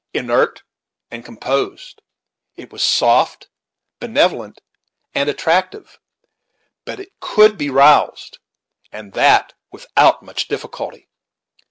[0.15, 0.63] Inert
[1.11, 2.01] and composed,
[2.55, 3.49] it was soft,
[3.99, 4.59] benevolent,
[5.13, 5.99] and attractive;
[6.85, 8.39] but it could be roused,
[8.91, 11.07] and that without much difficulty.